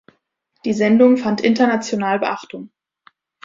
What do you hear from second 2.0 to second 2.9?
Beachtung.